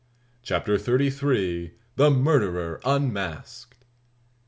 [0.41, 1.73] CHAPTER THIRTY THREE.
[1.95, 3.85] THE MURDERER UNMASKED.